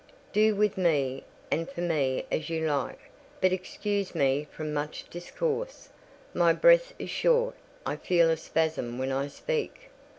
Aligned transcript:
Do 0.33 0.55
with 0.55 0.79
me 0.79 1.25
and 1.51 1.69
for 1.69 1.81
me 1.81 2.25
as 2.31 2.49
you 2.49 2.65
like; 2.67 2.97
but 3.39 3.53
excuse 3.53 4.15
me 4.15 4.47
from 4.51 4.73
much 4.73 5.07
discourse—my 5.11 6.53
breath 6.53 6.91
is 6.97 7.11
short—I 7.11 7.97
feel 7.97 8.31
a 8.31 8.37
spasm 8.37 8.97
when 8.97 9.11
I 9.11 9.27
speak." 9.27 9.91